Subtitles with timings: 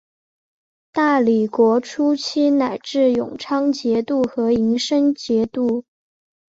[0.91, 5.85] 大理国初期仍置永昌节度和银生节度。